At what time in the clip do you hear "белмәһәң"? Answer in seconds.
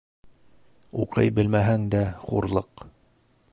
1.41-1.87